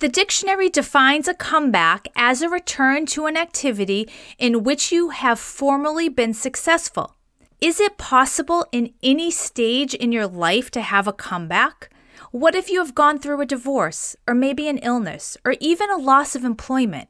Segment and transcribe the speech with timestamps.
[0.00, 5.40] The dictionary defines a comeback as a return to an activity in which you have
[5.40, 7.16] formerly been successful.
[7.60, 11.90] Is it possible in any stage in your life to have a comeback?
[12.30, 15.96] What if you have gone through a divorce, or maybe an illness, or even a
[15.96, 17.08] loss of employment?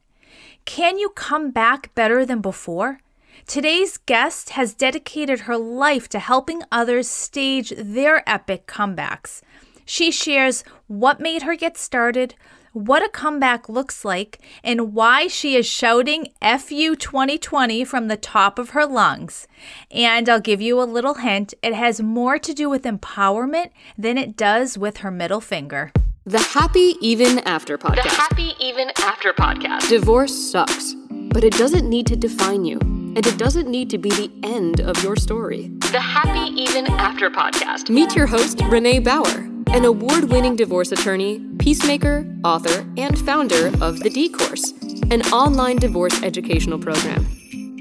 [0.64, 3.00] Can you come back better than before?
[3.46, 9.42] Today's guest has dedicated her life to helping others stage their epic comebacks.
[9.84, 12.34] She shares what made her get started,
[12.78, 18.58] what a comeback looks like, and why she is shouting FU 2020 from the top
[18.58, 19.48] of her lungs.
[19.90, 24.16] And I'll give you a little hint it has more to do with empowerment than
[24.16, 25.92] it does with her middle finger.
[26.24, 28.02] The Happy Even After podcast.
[28.02, 29.88] The Happy Even After podcast.
[29.88, 34.10] Divorce sucks, but it doesn't need to define you, and it doesn't need to be
[34.10, 35.68] the end of your story.
[35.90, 37.88] The Happy Even After podcast.
[37.88, 44.00] Meet your host, Renee Bauer an award winning divorce attorney, peacemaker, author, and founder of
[44.00, 44.72] The D Course,
[45.10, 47.26] an online divorce educational program.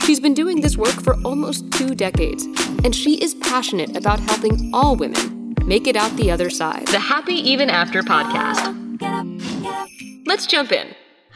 [0.01, 2.43] She's been doing this work for almost two decades,
[2.83, 6.85] and she is passionate about helping all women make it out the other side.
[6.87, 8.75] The Happy Even After podcast.
[10.25, 10.93] Let's jump in.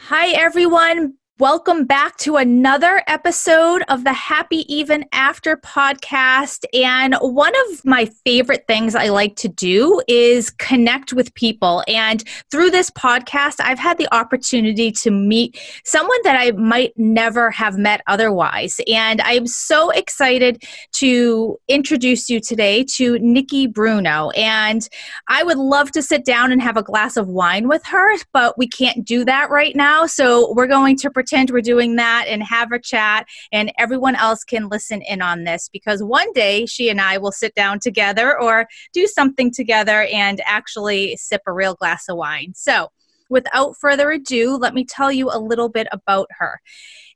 [0.08, 1.14] Hi, everyone.
[1.42, 6.64] Welcome back to another episode of the Happy Even After podcast.
[6.72, 11.82] And one of my favorite things I like to do is connect with people.
[11.88, 17.50] And through this podcast, I've had the opportunity to meet someone that I might never
[17.50, 18.80] have met otherwise.
[18.86, 20.62] And I'm so excited
[20.92, 24.30] to introduce you today to Nikki Bruno.
[24.36, 24.88] And
[25.26, 28.56] I would love to sit down and have a glass of wine with her, but
[28.56, 30.06] we can't do that right now.
[30.06, 34.14] So we're going to pretend pretend we're doing that and have a chat, and everyone
[34.14, 37.78] else can listen in on this because one day she and I will sit down
[37.80, 42.52] together or do something together and actually sip a real glass of wine.
[42.54, 42.88] So,
[43.30, 46.60] without further ado, let me tell you a little bit about her.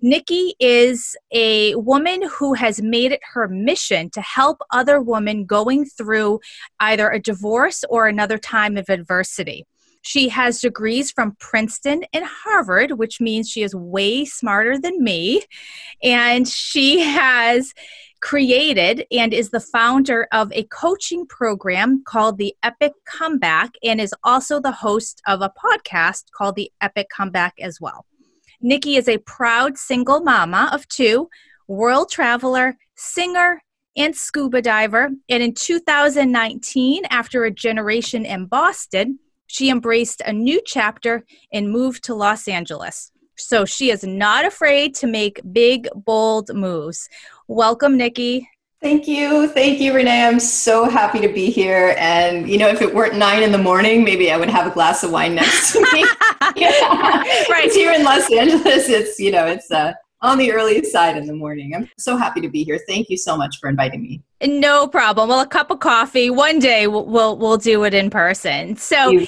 [0.01, 5.85] Nikki is a woman who has made it her mission to help other women going
[5.85, 6.41] through
[6.81, 9.67] either a divorce or another time of adversity.
[10.07, 15.43] She has degrees from Princeton and Harvard, which means she is way smarter than me.
[16.01, 17.75] And she has
[18.21, 24.15] created and is the founder of a coaching program called the Epic Comeback and is
[24.23, 28.07] also the host of a podcast called the Epic Comeback as well.
[28.61, 31.29] Nikki is a proud single mama of two,
[31.67, 33.61] world traveler, singer,
[33.97, 35.11] and scuba diver.
[35.29, 42.05] And in 2019, after a generation in Boston, she embraced a new chapter and moved
[42.05, 43.13] to Los Angeles.
[43.37, 47.09] So she is not afraid to make big, bold moves.
[47.49, 48.49] Welcome, Nikki.
[48.83, 49.49] Thank you.
[49.49, 50.27] Thank you, Renee.
[50.27, 51.95] I'm so happy to be here.
[51.99, 54.71] And, you know, if it weren't nine in the morning, maybe I would have a
[54.71, 56.05] glass of wine next to me.
[56.57, 57.23] yeah.
[57.51, 57.71] Right.
[57.73, 59.93] here in Los Angeles, it's, you know, it's, uh,
[60.23, 61.75] on the early side in the morning.
[61.75, 62.81] I'm so happy to be here.
[62.89, 64.23] Thank you so much for inviting me.
[64.45, 65.31] No problem.
[65.31, 66.31] Well, a cup of coffee.
[66.31, 68.77] One day we'll we'll, we'll do it in person.
[68.77, 69.27] So you,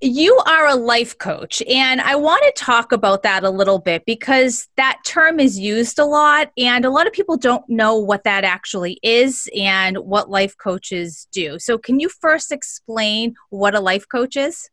[0.00, 4.04] you are a life coach, and I want to talk about that a little bit
[4.06, 8.24] because that term is used a lot, and a lot of people don't know what
[8.24, 11.58] that actually is and what life coaches do.
[11.58, 14.70] So, can you first explain what a life coach is?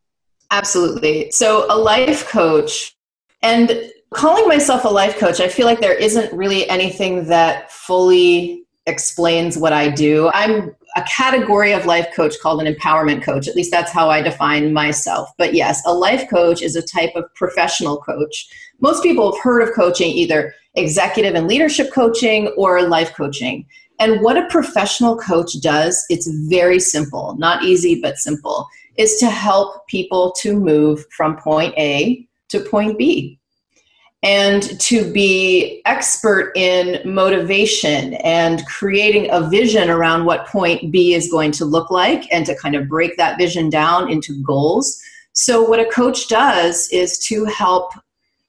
[0.50, 1.30] Absolutely.
[1.30, 2.96] So, a life coach
[3.42, 8.64] and calling myself a life coach, I feel like there isn't really anything that fully
[8.88, 10.30] explains what I do.
[10.34, 13.46] I'm a category of life coach called an empowerment coach.
[13.46, 15.30] At least that's how I define myself.
[15.38, 18.48] But yes, a life coach is a type of professional coach.
[18.80, 23.66] Most people have heard of coaching, either executive and leadership coaching or life coaching.
[24.00, 28.66] And what a professional coach does, it's very simple, not easy, but simple,
[28.96, 33.37] is to help people to move from point A to point B
[34.22, 41.30] and to be expert in motivation and creating a vision around what point B is
[41.30, 45.00] going to look like and to kind of break that vision down into goals.
[45.34, 47.92] So, what a coach does is to help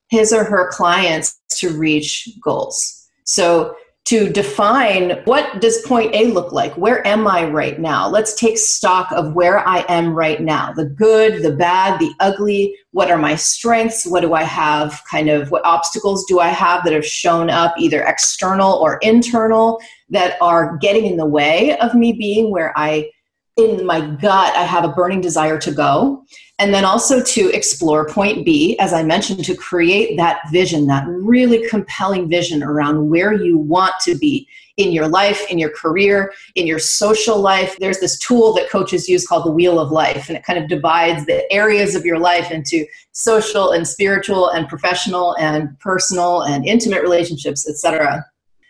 [0.09, 3.07] his or her clients to reach goals.
[3.25, 3.75] So,
[4.05, 6.75] to define what does point A look like?
[6.75, 8.09] Where am I right now?
[8.09, 10.73] Let's take stock of where I am right now.
[10.73, 12.75] The good, the bad, the ugly.
[12.91, 14.07] What are my strengths?
[14.07, 17.75] What do I have kind of what obstacles do I have that have shown up
[17.77, 19.79] either external or internal
[20.09, 23.11] that are getting in the way of me being where I
[23.59, 26.23] in my gut, I have a burning desire to go.
[26.57, 31.05] And then also to explore point B, as I mentioned, to create that vision, that
[31.07, 36.33] really compelling vision around where you want to be in your life, in your career,
[36.55, 37.77] in your social life.
[37.79, 40.69] There's this tool that coaches use called the Wheel of Life, and it kind of
[40.69, 46.65] divides the areas of your life into social and spiritual and professional and personal and
[46.65, 48.25] intimate relationships, etc.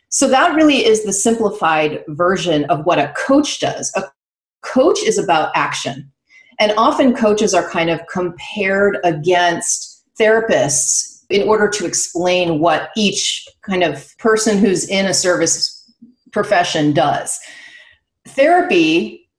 [0.09, 3.92] So that really is the simplified version of what a coach does.
[3.95, 4.03] A
[4.61, 6.11] coach is about action.
[6.59, 13.47] And often coaches are kind of compared against therapists in order to explain what each
[13.61, 15.75] kind of person who's in a service
[16.31, 17.39] profession does.
[18.27, 19.29] Therapy,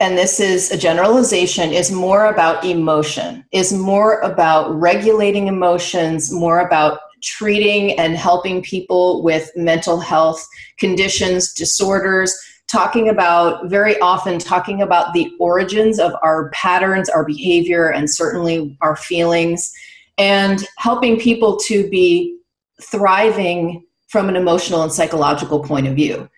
[0.00, 6.60] and this is a generalization, is more about emotion, is more about regulating emotions, more
[6.60, 10.46] about treating and helping people with mental health
[10.78, 12.36] conditions, disorders,
[12.74, 18.76] talking about very often talking about the origins of our patterns, our behavior, and certainly
[18.80, 19.72] our feelings,
[20.18, 22.36] and helping people to be
[22.82, 26.28] thriving from an emotional and psychological point of view.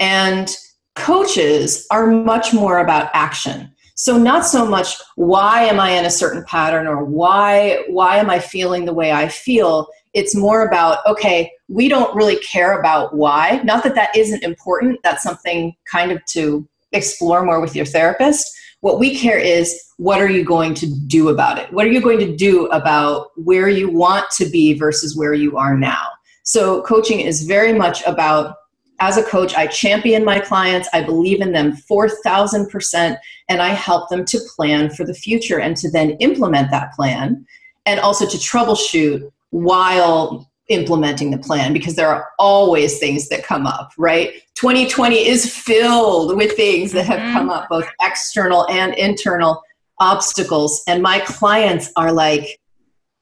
[0.00, 0.54] And
[0.96, 3.72] coaches are much more about action.
[3.94, 8.28] So not so much why am I in a certain pattern or why why am
[8.28, 9.88] I feeling the way I feel?
[10.14, 13.60] It's more about okay, we don't really care about why.
[13.64, 15.00] Not that that isn't important.
[15.02, 18.52] That's something kind of to explore more with your therapist.
[18.80, 21.72] What we care is what are you going to do about it?
[21.72, 25.56] What are you going to do about where you want to be versus where you
[25.56, 26.06] are now?
[26.42, 28.56] So, coaching is very much about,
[29.04, 33.18] as a coach, I champion my clients, I believe in them 4,000%,
[33.50, 37.44] and I help them to plan for the future and to then implement that plan
[37.84, 43.66] and also to troubleshoot while implementing the plan because there are always things that come
[43.66, 44.32] up, right?
[44.54, 47.58] 2020 is filled with things that have come mm-hmm.
[47.58, 49.62] up, both external and internal
[50.00, 50.82] obstacles.
[50.88, 52.58] And my clients are like,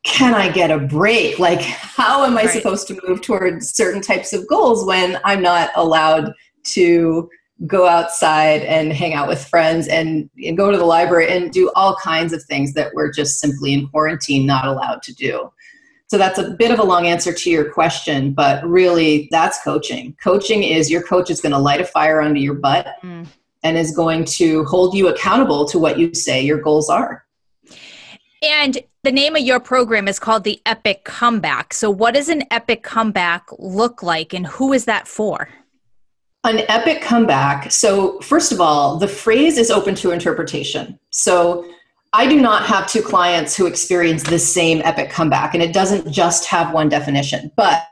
[0.04, 1.38] can I get a break?
[1.38, 2.50] Like, how am I right.
[2.50, 6.32] supposed to move towards certain types of goals when I'm not allowed
[6.74, 7.30] to
[7.66, 11.70] go outside and hang out with friends and, and, go to the library and do
[11.76, 15.52] all kinds of things that we're just simply in quarantine not allowed to do?
[16.08, 20.16] So that's a bit of a long answer to your question, but really that's coaching.
[20.22, 23.26] Coaching is your coach is going to light a fire under your butt mm.
[23.62, 27.24] and is going to hold you accountable to what you say your goals are.
[28.42, 31.72] And the name of your program is called the Epic Comeback.
[31.72, 35.48] So, what does an epic comeback look like, and who is that for?
[36.42, 37.70] An epic comeback.
[37.70, 40.98] So, first of all, the phrase is open to interpretation.
[41.10, 41.64] So,
[42.12, 46.10] I do not have two clients who experience the same epic comeback, and it doesn't
[46.10, 47.52] just have one definition.
[47.56, 47.82] But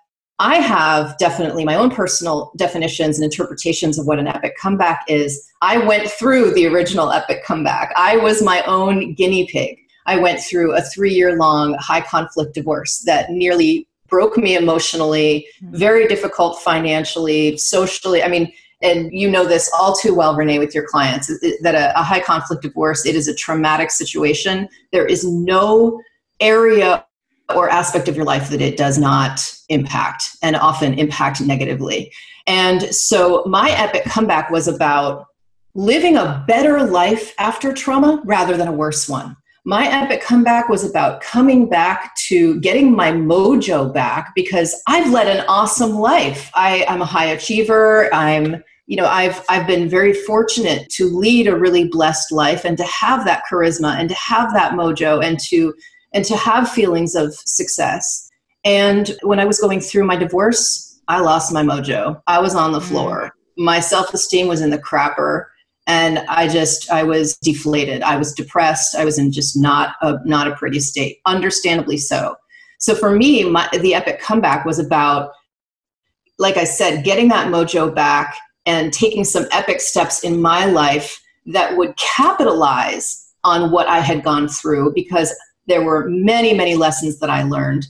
[0.41, 5.49] I have definitely my own personal definitions and interpretations of what an epic comeback is.
[5.62, 9.79] I went through the original epic comeback, I was my own guinea pig.
[10.10, 15.46] I went through a three year long high conflict divorce that nearly broke me emotionally,
[15.60, 15.76] hmm.
[15.76, 18.20] very difficult financially, socially.
[18.20, 18.52] I mean,
[18.82, 21.28] and you know this all too well, Renee, with your clients,
[21.62, 24.68] that a, a high conflict divorce, it is a traumatic situation.
[24.90, 26.00] There is no
[26.40, 27.04] area
[27.54, 32.12] or aspect of your life that it does not impact and often impact negatively.
[32.48, 35.26] And so my epic comeback was about
[35.74, 40.88] living a better life after trauma rather than a worse one my epic comeback was
[40.88, 46.50] about coming back to getting my mojo back because I've led an awesome life.
[46.54, 48.12] I, I'm a high achiever.
[48.14, 52.76] I'm, you know, I've I've been very fortunate to lead a really blessed life and
[52.78, 55.74] to have that charisma and to have that mojo and to
[56.12, 58.28] and to have feelings of success.
[58.64, 62.20] And when I was going through my divorce, I lost my mojo.
[62.26, 62.88] I was on the mm.
[62.88, 63.32] floor.
[63.56, 65.46] My self-esteem was in the crapper
[65.91, 68.03] and i just i was deflated.
[68.03, 68.94] I was depressed.
[68.94, 72.37] I was in just not a not a pretty state understandably so.
[72.79, 75.32] So for me my, the epic comeback was about
[76.39, 81.20] like i said getting that mojo back and taking some epic steps in my life
[81.47, 85.35] that would capitalize on what i had gone through because
[85.67, 87.87] there were many many lessons that i learned.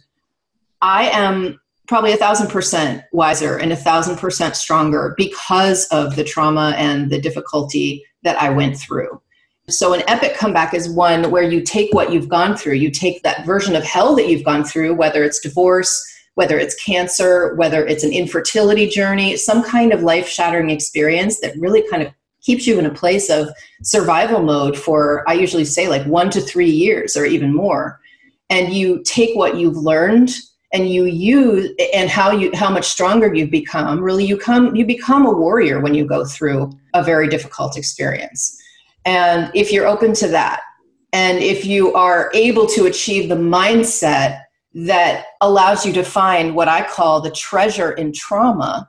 [0.82, 1.59] I am
[1.90, 7.10] probably a thousand percent wiser and a thousand percent stronger because of the trauma and
[7.10, 9.20] the difficulty that I went through.
[9.68, 13.24] So, an epic comeback is one where you take what you've gone through, you take
[13.24, 16.00] that version of hell that you've gone through, whether it's divorce,
[16.34, 21.58] whether it's cancer, whether it's an infertility journey, some kind of life shattering experience that
[21.58, 23.48] really kind of keeps you in a place of
[23.82, 27.98] survival mode for, I usually say, like one to three years or even more.
[28.48, 30.30] And you take what you've learned
[30.72, 34.84] and you use and how you how much stronger you've become really you come you
[34.86, 38.56] become a warrior when you go through a very difficult experience
[39.04, 40.60] And if you're open to that,
[41.12, 44.42] and if you are able to achieve the mindset
[44.74, 48.88] that allows you to find what I call the treasure in trauma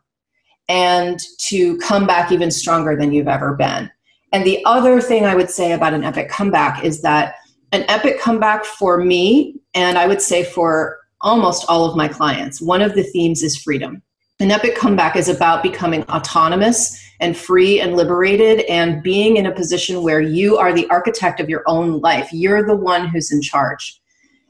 [0.70, 3.90] and to come back even stronger than you've ever been.
[4.32, 7.36] And the other thing I would say about an epic comeback is that
[7.72, 12.62] an epic comeback for me, and I would say for almost all of my clients,
[12.62, 14.02] one of the themes is freedom.
[14.40, 19.52] An epic comeback is about becoming autonomous and free and liberated and being in a
[19.52, 22.30] position where you are the architect of your own life.
[22.34, 24.02] You're the one who's in charge.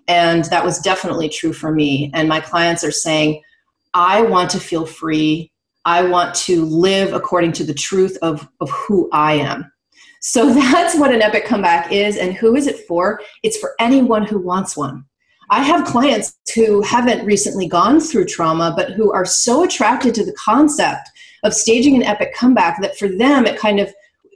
[0.07, 2.09] And that was definitely true for me.
[2.13, 3.41] And my clients are saying,
[3.93, 5.51] I want to feel free.
[5.83, 9.71] I want to live according to the truth of, of who I am.
[10.21, 12.15] So that's what an epic comeback is.
[12.15, 13.19] And who is it for?
[13.43, 15.05] It's for anyone who wants one.
[15.51, 20.25] I have clients who haven't recently gone through trauma, but who are so attracted to
[20.25, 21.10] the concept
[21.43, 23.93] of staging an epic comeback that for them it kind of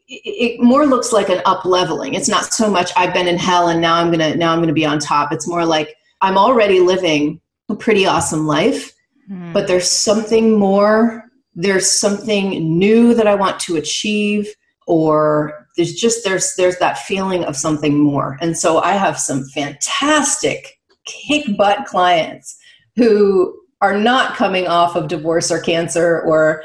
[0.07, 2.13] it more looks like an up leveling.
[2.13, 4.73] It's not so much I've been in hell and now I'm gonna now I'm gonna
[4.73, 5.31] be on top.
[5.31, 8.93] It's more like I'm already living a pretty awesome life,
[9.31, 9.53] mm.
[9.53, 11.23] but there's something more.
[11.55, 14.53] There's something new that I want to achieve,
[14.85, 18.37] or there's just there's there's that feeling of something more.
[18.41, 20.74] And so I have some fantastic
[21.05, 22.57] kick butt clients
[22.95, 26.63] who are not coming off of divorce or cancer or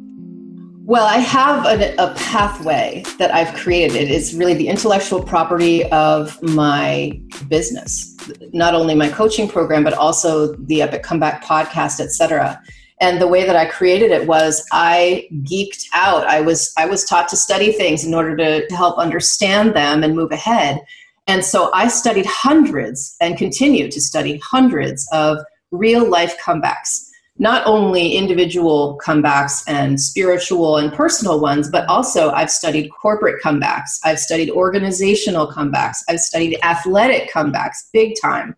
[0.89, 4.10] Well, I have a, a, pathway that I've created.
[4.10, 8.17] It's really the intellectual property of my business,
[8.53, 12.60] not only my coaching program, but also the Epic Comeback podcast, etc.
[13.01, 16.25] And the way that I created it was I geeked out.
[16.25, 20.03] I was I was taught to study things in order to, to help understand them
[20.03, 20.81] and move ahead.
[21.27, 25.38] And so I studied hundreds and continue to study hundreds of
[25.69, 27.08] real life comebacks
[27.39, 33.98] not only individual comebacks and spiritual and personal ones, but also I've studied corporate comebacks,
[34.03, 38.55] I've studied organizational comebacks, I've studied athletic comebacks, big time.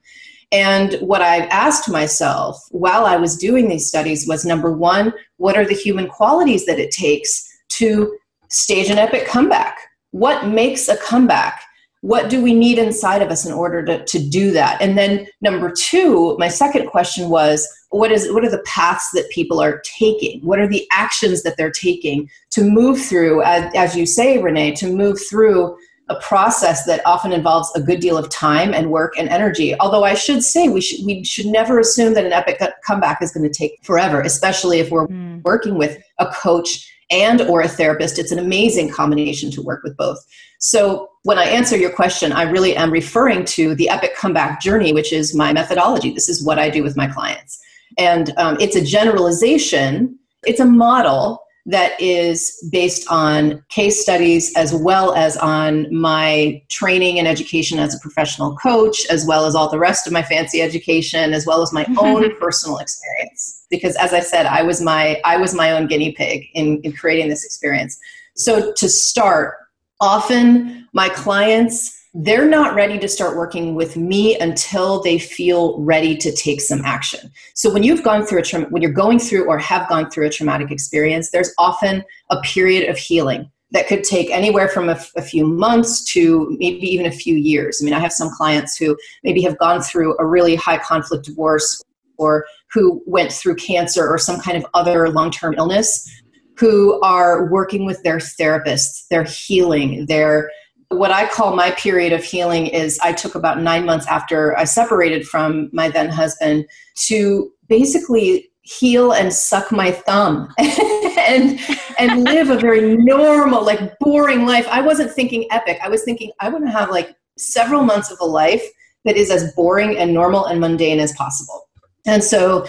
[0.52, 5.56] And what I've asked myself while I was doing these studies was number one, what
[5.56, 8.18] are the human qualities that it takes to
[8.50, 9.78] stage an epic comeback?
[10.10, 11.62] What makes a comeback?
[12.02, 14.82] What do we need inside of us in order to, to do that?
[14.82, 19.30] And then number two, my second question was, what is what are the paths that
[19.30, 23.96] people are taking what are the actions that they're taking to move through as, as
[23.96, 25.78] you say renee to move through
[26.10, 30.04] a process that often involves a good deal of time and work and energy although
[30.04, 33.48] i should say we should we should never assume that an epic comeback is going
[33.48, 35.44] to take forever especially if we're mm.
[35.44, 39.96] working with a coach and or a therapist it's an amazing combination to work with
[39.98, 40.20] both.
[40.60, 44.94] So when i answer your question i really am referring to the epic comeback journey
[44.94, 46.12] which is my methodology.
[46.12, 47.60] This is what i do with my clients.
[47.98, 54.74] And um, it's a generalization, it's a model that is based on case studies as
[54.74, 59.70] well as on my training and education as a professional coach, as well as all
[59.70, 62.00] the rest of my fancy education, as well as my mm-hmm.
[62.00, 63.66] own personal experience.
[63.70, 66.94] Because as I said, I was my I was my own guinea pig in, in
[66.94, 67.98] creating this experience.
[68.36, 69.56] So to start,
[70.00, 76.16] often my clients they're not ready to start working with me until they feel ready
[76.18, 77.32] to take some action.
[77.56, 80.28] So when you've gone through a tra- when you're going through or have gone through
[80.28, 84.94] a traumatic experience, there's often a period of healing that could take anywhere from a,
[84.94, 87.80] f- a few months to maybe even a few years.
[87.82, 91.24] I mean, I have some clients who maybe have gone through a really high conflict
[91.24, 91.82] divorce
[92.18, 96.10] or who went through cancer or some kind of other long term illness
[96.58, 100.52] who are working with their therapists, they're healing, they're
[100.92, 104.66] what I call my period of healing is I took about nine months after I
[104.66, 106.66] separated from my then husband
[107.08, 111.60] to basically heal and suck my thumb and
[111.98, 114.68] and live a very normal like boring life.
[114.68, 115.80] I wasn't thinking epic.
[115.84, 118.64] I was thinking i want to have like several months of a life
[119.06, 121.70] that is as boring and normal and mundane as possible.
[122.06, 122.68] And so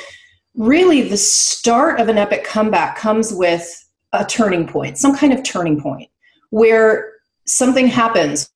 [0.54, 3.78] really the start of an epic comeback comes with
[4.12, 6.10] a turning point some kind of turning point
[6.50, 7.12] where
[7.46, 8.50] something happens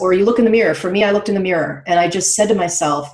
[0.00, 2.08] or you look in the mirror for me i looked in the mirror and i
[2.08, 3.12] just said to myself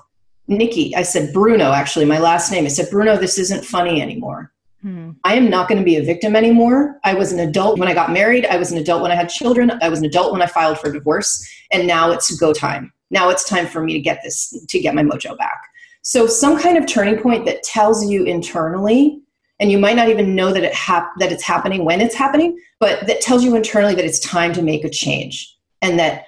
[0.50, 2.64] Nikki, I said Bruno, actually, my last name.
[2.64, 4.52] I said, Bruno, this isn't funny anymore.
[4.82, 5.10] Hmm.
[5.24, 6.98] I am not going to be a victim anymore.
[7.04, 8.46] I was an adult when I got married.
[8.46, 9.70] I was an adult when I had children.
[9.80, 11.48] I was an adult when I filed for divorce.
[11.70, 12.92] And now it's go time.
[13.10, 15.60] Now it's time for me to get this, to get my mojo back.
[16.02, 19.20] So, some kind of turning point that tells you internally,
[19.60, 22.58] and you might not even know that, it hap- that it's happening when it's happening,
[22.80, 26.24] but that tells you internally that it's time to make a change and that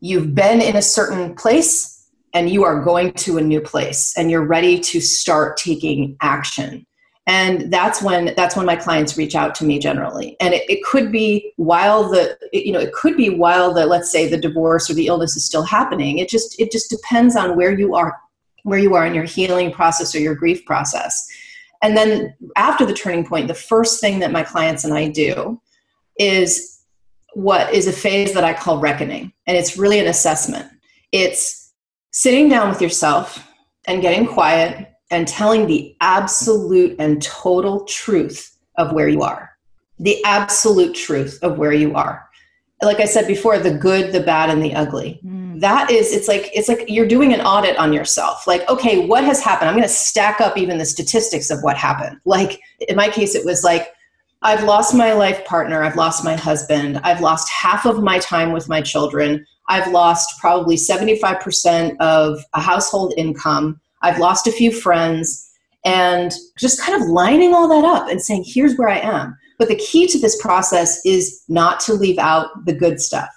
[0.00, 4.30] you've been in a certain place and you are going to a new place and
[4.30, 6.86] you're ready to start taking action.
[7.26, 10.36] And that's when that's when my clients reach out to me generally.
[10.40, 13.86] And it, it could be while the it, you know it could be while the
[13.86, 16.18] let's say the divorce or the illness is still happening.
[16.18, 18.16] It just it just depends on where you are
[18.62, 21.28] where you are in your healing process or your grief process
[21.82, 25.60] and then after the turning point the first thing that my clients and i do
[26.18, 26.82] is
[27.34, 30.70] what is a phase that i call reckoning and it's really an assessment
[31.12, 31.72] it's
[32.12, 33.46] sitting down with yourself
[33.86, 39.50] and getting quiet and telling the absolute and total truth of where you are.
[39.98, 42.28] The absolute truth of where you are.
[42.82, 45.20] Like I said before, the good, the bad, and the ugly.
[45.24, 45.39] Mm.
[45.60, 48.46] That is, it's like it's like you're doing an audit on yourself.
[48.46, 49.68] Like, okay, what has happened?
[49.68, 52.18] I'm going to stack up even the statistics of what happened.
[52.24, 53.92] Like in my case, it was like
[54.40, 58.52] I've lost my life partner, I've lost my husband, I've lost half of my time
[58.52, 63.78] with my children, I've lost probably 75% of a household income.
[64.00, 65.46] I've lost a few friends
[65.84, 69.36] and just kind of lining all that up and saying, here's where I am.
[69.58, 73.28] But the key to this process is not to leave out the good stuff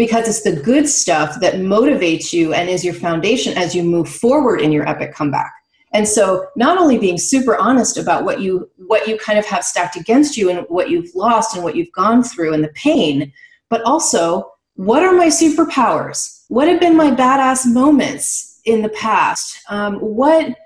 [0.00, 4.08] because it's the good stuff that motivates you and is your foundation as you move
[4.08, 5.52] forward in your epic comeback.
[5.92, 9.62] And so not only being super honest about what you what you kind of have
[9.62, 13.30] stacked against you and what you've lost and what you've gone through and the pain,
[13.68, 16.46] but also what are my superpowers?
[16.48, 19.60] What have been my badass moments in the past?
[19.68, 20.56] Um, what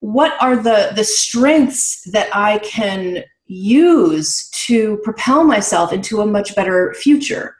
[0.00, 6.56] what are the the strengths that I can use to propel myself into a much
[6.56, 7.54] better future?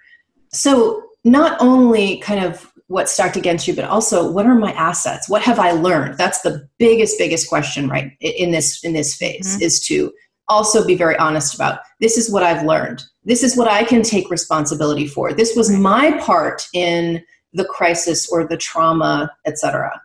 [0.52, 5.28] So not only kind of what's stacked against you, but also what are my assets?
[5.28, 6.18] What have I learned?
[6.18, 8.12] That's the biggest, biggest question, right?
[8.20, 9.62] In this in this phase mm-hmm.
[9.62, 10.12] is to
[10.48, 13.04] also be very honest about this is what I've learned.
[13.24, 15.32] This is what I can take responsibility for.
[15.32, 20.00] This was my part in the crisis or the trauma, etc.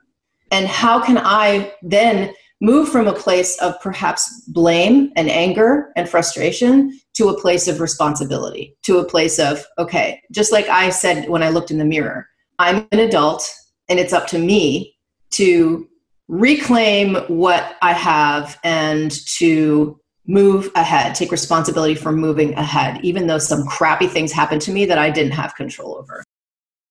[0.52, 6.08] And how can I then move from a place of perhaps blame and anger and
[6.08, 11.30] frustration to a place of responsibility, to a place of, okay, just like I said
[11.30, 12.28] when I looked in the mirror,
[12.60, 13.48] I'm an adult
[13.90, 14.96] and it's up to me
[15.32, 15.88] to
[16.28, 23.38] reclaim what I have and to move ahead, take responsibility for moving ahead, even though
[23.38, 26.24] some crappy things happened to me that I didn't have control over.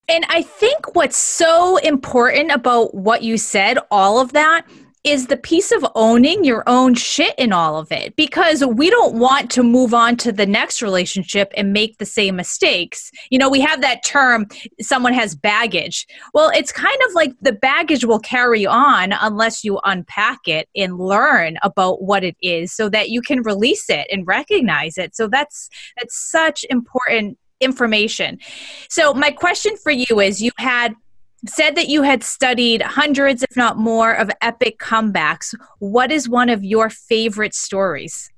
[0.09, 4.67] And I think what's so important about what you said, all of that,
[5.05, 9.15] is the piece of owning your own shit in all of it because we don't
[9.15, 13.11] want to move on to the next relationship and make the same mistakes.
[13.31, 14.47] You know, we have that term
[14.81, 16.07] someone has baggage.
[16.33, 20.99] Well, it's kind of like the baggage will carry on unless you unpack it and
[20.99, 25.15] learn about what it is so that you can release it and recognize it.
[25.15, 28.39] So that's that's such important information.
[28.89, 30.95] So my question for you is you had
[31.47, 35.55] said that you had studied hundreds, if not more, of epic comebacks.
[35.79, 38.31] What is one of your favorite stories?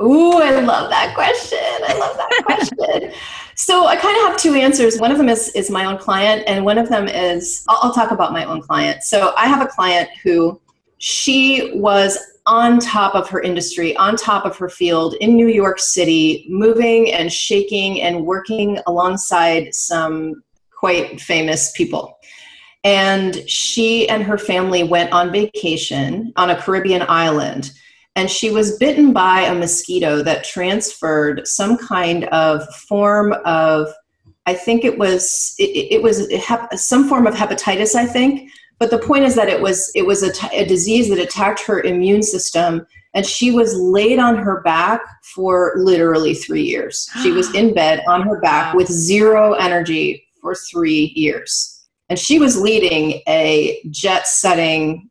[0.00, 1.58] Ooh, I love that question.
[1.60, 3.12] I love that question.
[3.54, 4.98] so I kind of have two answers.
[4.98, 7.94] One of them is, is my own client, and one of them is I'll, I'll
[7.94, 9.04] talk about my own client.
[9.04, 10.60] So I have a client who
[10.98, 15.78] she was on top of her industry, on top of her field in New York
[15.78, 20.42] City, moving and shaking and working alongside some
[20.84, 22.18] quite famous people.
[22.84, 27.72] And she and her family went on vacation on a Caribbean island.
[28.16, 33.88] And she was bitten by a mosquito that transferred some kind of form of,
[34.44, 36.30] I think it was, it, it was
[36.74, 40.22] some form of hepatitis, I think, but the point is that it was it was
[40.22, 44.60] a, t- a disease that attacked her immune system and she was laid on her
[44.62, 50.23] back for literally three years she was in bed on her back with zero energy
[50.44, 51.86] for three years.
[52.10, 55.08] And she was leading a jet setting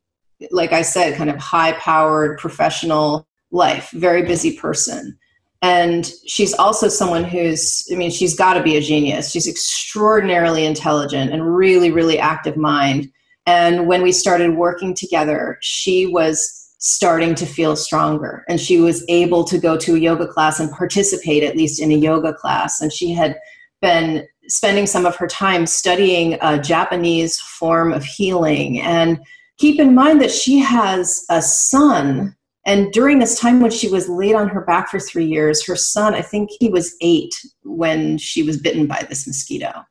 [0.50, 5.18] like i said kind of high powered professional life very busy person.
[5.62, 9.32] And she's also someone who's i mean she's got to be a genius.
[9.32, 13.10] She's extraordinarily intelligent and really really active mind.
[13.46, 16.38] And when we started working together she was
[16.78, 18.44] starting to feel stronger.
[18.48, 21.90] And she was able to go to a yoga class and participate at least in
[21.90, 22.80] a yoga class.
[22.80, 23.36] And she had
[23.80, 29.18] been spending some of her time studying a japanese form of healing and
[29.58, 32.34] keep in mind that she has a son
[32.66, 35.76] and during this time when she was laid on her back for three years, her
[35.76, 39.84] son, I think he was eight when she was bitten by this mosquito.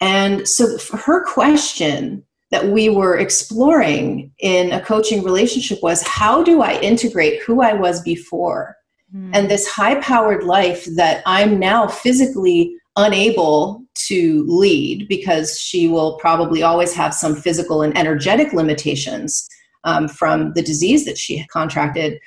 [0.00, 6.62] And so her question that we were exploring in a coaching relationship was how do
[6.62, 8.76] I integrate who I was before
[9.14, 9.30] mm.
[9.34, 16.18] and this high powered life that I'm now physically unable to lead because she will
[16.18, 19.48] probably always have some physical and energetic limitations
[19.84, 22.18] um, from the disease that she contracted.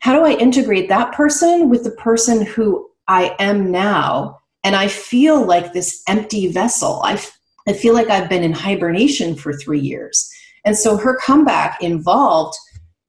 [0.00, 4.38] How do I integrate that person with the person who I am now?
[4.64, 7.00] And I feel like this empty vessel.
[7.04, 10.28] I, f- I feel like I've been in hibernation for three years.
[10.64, 12.56] And so her comeback involved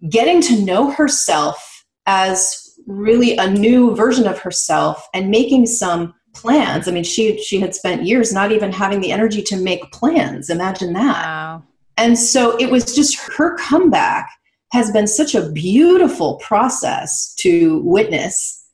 [0.10, 6.88] getting to know herself as really a new version of herself and making some plans.
[6.88, 10.50] I mean, she she had spent years not even having the energy to make plans.
[10.50, 11.26] Imagine that.
[11.26, 11.64] Wow.
[11.98, 14.30] And so it was just her comeback
[14.72, 18.68] has been such a beautiful process to witness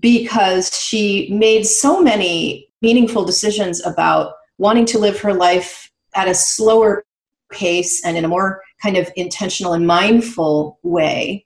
[0.00, 6.34] because she made so many meaningful decisions about wanting to live her life at a
[6.34, 7.04] slower
[7.50, 11.44] pace and in a more kind of intentional and mindful way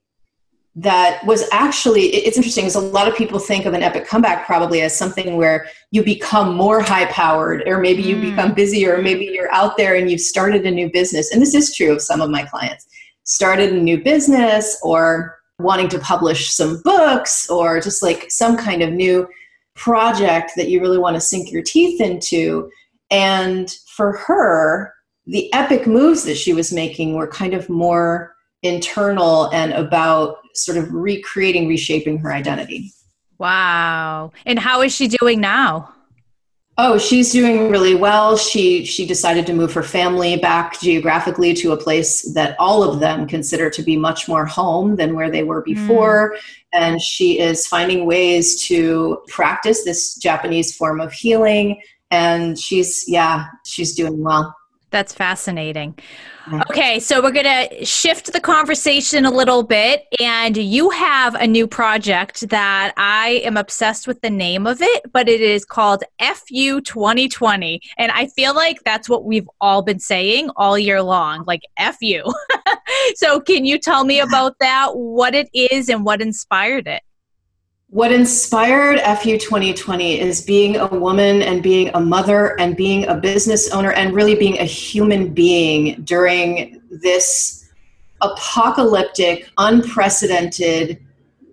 [0.80, 4.46] that was actually it's interesting because a lot of people think of an epic comeback
[4.46, 8.30] probably as something where you become more high powered or maybe you mm.
[8.30, 11.32] become busier or maybe you're out there and you've started a new business.
[11.32, 12.86] And this is true of some of my clients.
[13.24, 18.80] Started a new business or wanting to publish some books or just like some kind
[18.80, 19.26] of new
[19.74, 22.70] project that you really want to sink your teeth into.
[23.10, 24.94] And for her
[25.26, 30.78] the epic moves that she was making were kind of more internal and about sort
[30.78, 32.92] of recreating, reshaping her identity.
[33.38, 34.32] Wow.
[34.46, 35.94] And how is she doing now?
[36.80, 38.36] Oh, she's doing really well.
[38.36, 43.00] She she decided to move her family back geographically to a place that all of
[43.00, 46.34] them consider to be much more home than where they were before.
[46.34, 46.38] Mm.
[46.72, 51.82] And she is finding ways to practice this Japanese form of healing.
[52.12, 54.54] And she's yeah, she's doing well.
[54.90, 55.98] That's fascinating.
[56.46, 56.62] Mm.
[56.70, 60.06] Okay, so we're going to shift the conversation a little bit.
[60.18, 65.12] And you have a new project that I am obsessed with the name of it,
[65.12, 67.82] but it is called FU 2020.
[67.98, 72.22] And I feel like that's what we've all been saying all year long like FU.
[73.16, 77.02] so, can you tell me about that, what it is, and what inspired it?
[77.90, 83.14] What inspired FU 2020 is being a woman and being a mother and being a
[83.14, 87.66] business owner and really being a human being during this
[88.20, 90.98] apocalyptic, unprecedented,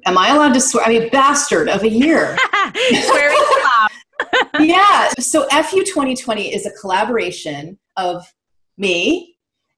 [0.05, 0.83] am I allowed to swear?
[0.85, 2.37] I mean, bastard of a year.
[3.05, 3.37] Swearing
[4.59, 5.09] yeah.
[5.19, 8.25] So FU 2020 is a collaboration of
[8.77, 9.34] me,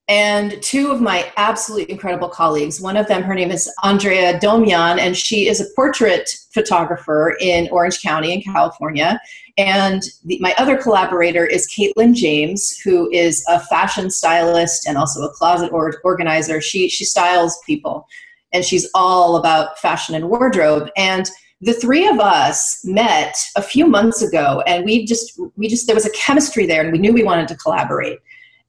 [0.08, 2.80] and two of my absolutely incredible colleagues.
[2.80, 7.68] One of them, her name is Andrea Domian, and she is a portrait photographer in
[7.72, 9.20] Orange County in California.
[9.58, 15.24] And the, my other collaborator is Caitlin James, who is a fashion stylist and also
[15.24, 16.62] a closet or, organizer.
[16.62, 18.08] She, she styles people,
[18.54, 20.90] and she's all about fashion and wardrobe.
[20.96, 25.88] And the three of us met a few months ago, and we just we just
[25.88, 28.20] there was a chemistry there, and we knew we wanted to collaborate.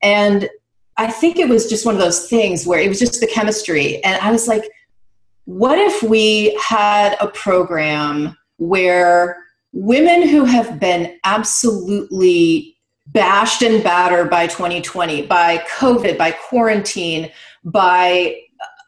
[0.01, 0.48] And
[0.99, 4.03] I think it was just one of those things where it was just the chemistry.
[4.05, 4.69] And I was like,
[5.45, 9.39] what if we had a program where
[9.73, 17.31] women who have been absolutely bashed and battered by 2020, by COVID, by quarantine,
[17.65, 18.37] by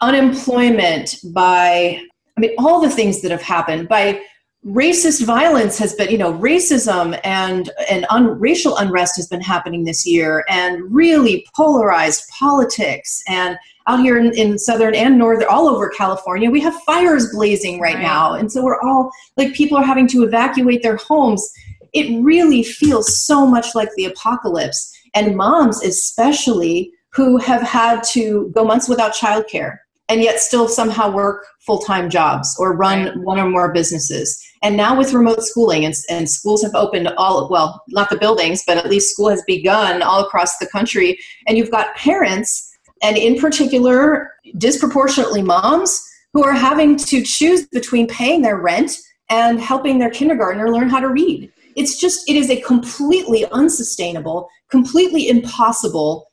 [0.01, 2.03] unemployment, by,
[2.37, 4.21] I mean, all the things that have happened, by
[4.67, 9.85] racist violence has been you know racism and and un, racial unrest has been happening
[9.85, 13.23] this year and really polarized politics.
[13.27, 17.81] And out here in, in southern and northern all over california we have fires blazing
[17.81, 18.03] right, right.
[18.03, 18.35] now.
[18.35, 21.51] And so we're all like people are having to evacuate their homes.
[21.95, 24.95] It really feels so much like the apocalypse.
[25.15, 31.11] And moms especially who have had to go months without childcare and yet still somehow
[31.11, 33.17] work full-time jobs or run right.
[33.19, 37.49] one or more businesses and now with remote schooling and, and, schools have opened all
[37.49, 41.19] well not the buildings but at least school has begun all across the country.
[41.47, 42.69] And you've got parents
[43.03, 46.01] and in particular disproportionately moms
[46.33, 48.93] who are having to choose between paying their rent
[49.31, 51.53] and helping their kindergartner learn how to read.
[51.77, 56.30] It's just it is a completely unsustainable completely impossible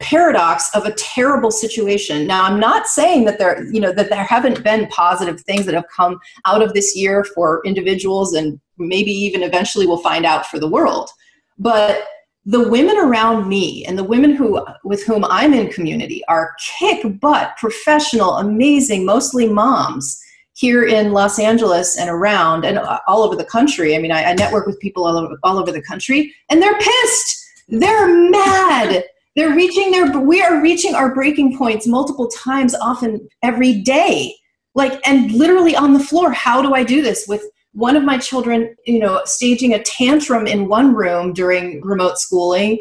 [0.00, 2.26] paradox of a terrible situation.
[2.26, 5.74] Now, I'm not saying that there, you know, that there haven't been positive things that
[5.74, 10.46] have come out of this year for individuals and maybe even eventually we'll find out
[10.46, 11.10] for the world.
[11.58, 12.06] But
[12.46, 17.20] the women around me and the women who with whom I'm in community are kick
[17.20, 20.18] butt, professional, amazing, mostly moms
[20.54, 23.94] here in Los Angeles and around and all over the country.
[23.94, 26.78] I mean, I, I network with people all over, all over the country and they're
[26.78, 27.46] pissed.
[27.68, 29.04] They're mad
[29.36, 34.34] they're reaching their, we are reaching our breaking points multiple times, often every day.
[34.74, 38.18] Like, and literally on the floor, how do I do this with one of my
[38.18, 42.78] children, you know, staging a tantrum in one room during remote schooling,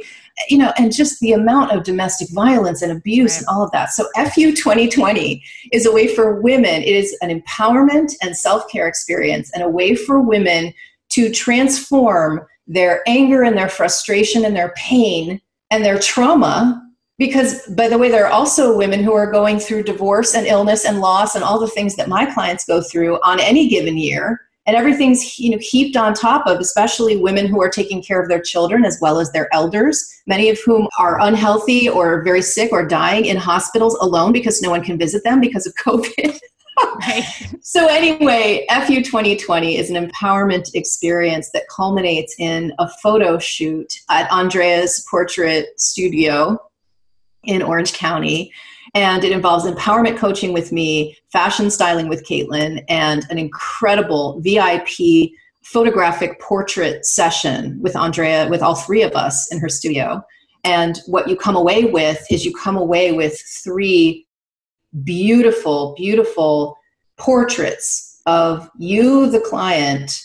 [0.48, 3.40] you know, and just the amount of domestic violence and abuse right.
[3.40, 3.90] and all of that.
[3.90, 8.88] So, FU 2020 is a way for women, it is an empowerment and self care
[8.88, 10.74] experience and a way for women
[11.10, 16.86] to transform their anger and their frustration and their pain and their trauma
[17.20, 20.86] because by the way there are also women who are going through divorce and illness
[20.86, 24.42] and loss and all the things that my clients go through on any given year.
[24.66, 28.30] And everything's you know heaped on top of especially women who are taking care of
[28.30, 32.72] their children as well as their elders many of whom are unhealthy or very sick
[32.72, 36.38] or dying in hospitals alone because no one can visit them because of covid
[37.62, 44.32] So, anyway, FU 2020 is an empowerment experience that culminates in a photo shoot at
[44.32, 46.58] Andrea's Portrait Studio
[47.44, 48.52] in Orange County.
[48.96, 55.32] And it involves empowerment coaching with me, fashion styling with Caitlin, and an incredible VIP
[55.64, 60.24] photographic portrait session with Andrea, with all three of us in her studio.
[60.64, 64.26] And what you come away with is you come away with three
[65.04, 66.78] beautiful, beautiful
[67.18, 70.20] portraits of you, the client,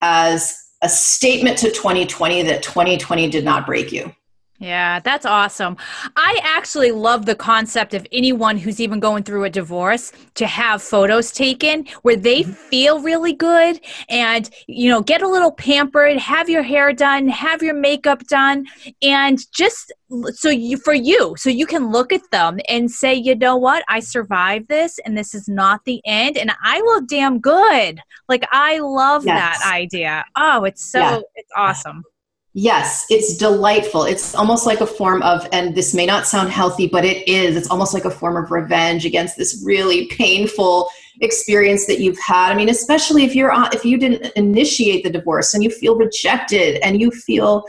[0.00, 4.12] as a statement to 2020 that 2020 did not break you.
[4.60, 5.78] Yeah, that's awesome.
[6.16, 10.82] I actually love the concept of anyone who's even going through a divorce to have
[10.82, 12.52] photos taken where they mm-hmm.
[12.52, 17.62] feel really good and, you know, get a little pampered, have your hair done, have
[17.62, 18.66] your makeup done,
[19.00, 19.92] and just
[20.32, 23.84] so you for you so you can look at them and say you know what
[23.88, 28.44] i survived this and this is not the end and i look damn good like
[28.50, 29.58] i love yes.
[29.62, 31.20] that idea oh it's so yeah.
[31.36, 32.02] it's awesome
[32.52, 34.02] Yes, it's delightful.
[34.02, 37.56] It's almost like a form of, and this may not sound healthy, but it is.
[37.56, 42.50] It's almost like a form of revenge against this really painful experience that you've had.
[42.50, 45.94] I mean, especially if you're on, if you didn't initiate the divorce and you feel
[45.96, 47.64] rejected and you feel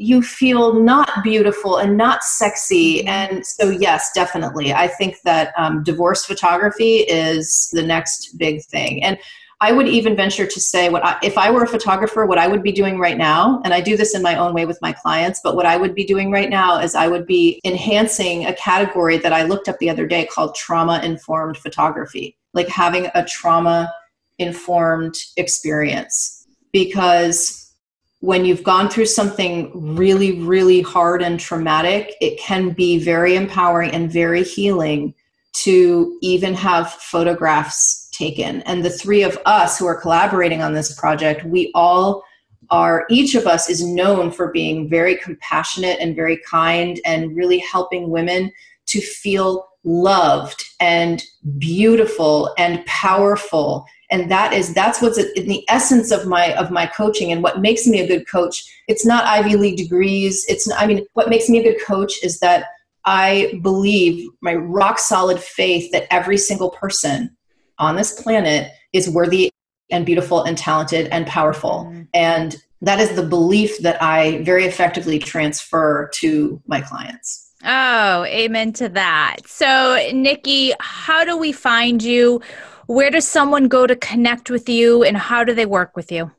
[0.00, 2.98] you feel not beautiful and not sexy.
[2.98, 3.08] Mm-hmm.
[3.08, 9.02] And so, yes, definitely, I think that um, divorce photography is the next big thing.
[9.02, 9.18] And
[9.60, 12.46] I would even venture to say what I, if I were a photographer, what I
[12.46, 14.92] would be doing right now, and I do this in my own way with my
[14.92, 18.54] clients, but what I would be doing right now is I would be enhancing a
[18.54, 23.24] category that I looked up the other day called trauma informed photography, like having a
[23.24, 23.92] trauma
[24.38, 26.46] informed experience.
[26.72, 27.74] Because
[28.20, 33.90] when you've gone through something really, really hard and traumatic, it can be very empowering
[33.90, 35.14] and very healing
[35.52, 38.62] to even have photographs taken.
[38.62, 42.24] And the three of us who are collaborating on this project, we all
[42.70, 47.58] are, each of us is known for being very compassionate and very kind and really
[47.58, 48.52] helping women
[48.86, 51.22] to feel loved and
[51.56, 53.86] beautiful and powerful.
[54.10, 57.60] And that is that's what's in the essence of my of my coaching and what
[57.60, 58.64] makes me a good coach.
[58.88, 60.44] It's not ivy league degrees.
[60.48, 62.64] It's i mean what makes me a good coach is that
[63.04, 67.36] i believe my rock solid faith that every single person
[67.78, 69.50] on this planet is worthy
[69.90, 71.86] and beautiful and talented and powerful.
[71.88, 72.02] Mm-hmm.
[72.14, 77.52] And that is the belief that I very effectively transfer to my clients.
[77.64, 79.38] Oh, amen to that.
[79.46, 82.40] So, Nikki, how do we find you?
[82.86, 86.30] Where does someone go to connect with you and how do they work with you?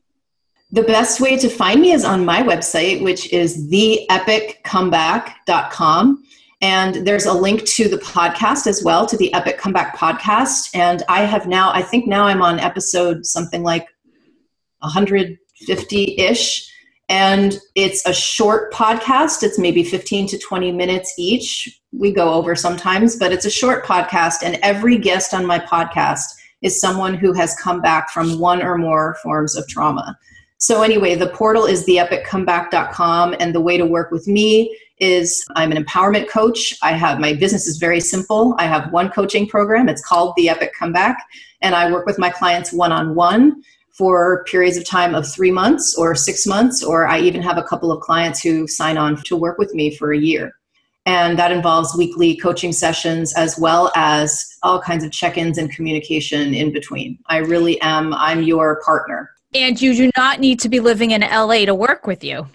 [0.71, 6.23] The best way to find me is on my website, which is theepiccomeback.com.
[6.61, 10.69] And there's a link to the podcast as well, to the Epic Comeback podcast.
[10.73, 13.87] And I have now, I think now I'm on episode something like
[14.79, 16.69] 150 ish.
[17.07, 21.79] And it's a short podcast, it's maybe 15 to 20 minutes each.
[21.91, 26.25] we go over sometimes, but it's a short podcast, and every guest on my podcast
[26.61, 30.17] is someone who has come back from one or more forms of trauma.
[30.61, 35.71] So, anyway, the portal is theepiccomeback.com, and the way to work with me is I'm
[35.71, 36.77] an empowerment coach.
[36.83, 38.55] I have my business is very simple.
[38.57, 39.87] I have one coaching program.
[39.87, 41.17] It's called The Epic Comeback,
[41.61, 43.63] and I work with my clients one on one
[43.97, 47.63] for periods of time of three months or six months, or I even have a
[47.63, 50.51] couple of clients who sign on to work with me for a year.
[51.05, 55.71] And that involves weekly coaching sessions as well as all kinds of check ins and
[55.71, 57.17] communication in between.
[57.27, 59.31] I really am, I'm your partner.
[59.53, 62.47] And you do not need to be living in LA to work with you.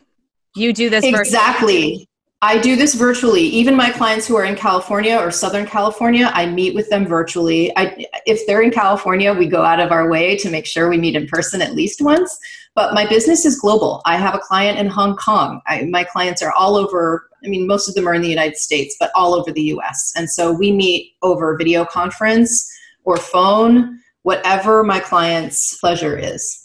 [0.54, 2.08] You do this exactly.
[2.40, 3.42] I do this virtually.
[3.42, 7.72] Even my clients who are in California or Southern California, I meet with them virtually.
[7.76, 10.98] I, if they're in California, we go out of our way to make sure we
[10.98, 12.38] meet in person at least once.
[12.74, 14.02] But my business is global.
[14.04, 15.62] I have a client in Hong Kong.
[15.66, 17.30] I, my clients are all over.
[17.42, 20.12] I mean, most of them are in the United States, but all over the US.
[20.14, 22.70] And so we meet over video conference
[23.04, 26.63] or phone, whatever my client's pleasure is.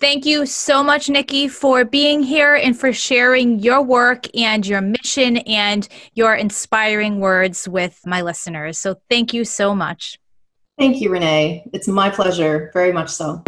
[0.00, 4.80] Thank you so much, Nikki, for being here and for sharing your work and your
[4.80, 8.78] mission and your inspiring words with my listeners.
[8.78, 10.18] So, thank you so much.
[10.78, 11.68] Thank you, Renee.
[11.74, 13.44] It's my pleasure, very much so.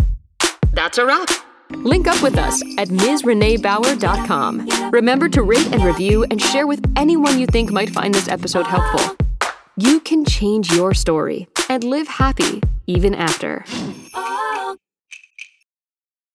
[0.75, 1.31] That's a wrap.
[1.71, 4.91] Link up with us at MsReneeBauer.com.
[4.91, 8.67] Remember to rate and review and share with anyone you think might find this episode
[8.67, 9.17] helpful.
[9.79, 13.65] You can change your story and live happy even after.
[14.13, 14.77] Oh.